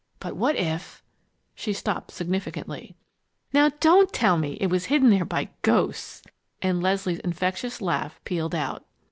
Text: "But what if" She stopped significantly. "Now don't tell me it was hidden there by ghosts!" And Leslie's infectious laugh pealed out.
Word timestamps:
"But 0.19 0.35
what 0.35 0.55
if" 0.55 1.03
She 1.53 1.73
stopped 1.73 2.09
significantly. 2.09 2.95
"Now 3.53 3.69
don't 3.79 4.11
tell 4.11 4.35
me 4.35 4.53
it 4.53 4.65
was 4.65 4.85
hidden 4.85 5.11
there 5.11 5.25
by 5.25 5.49
ghosts!" 5.61 6.23
And 6.59 6.81
Leslie's 6.81 7.19
infectious 7.19 7.81
laugh 7.83 8.19
pealed 8.23 8.55
out. 8.55 8.83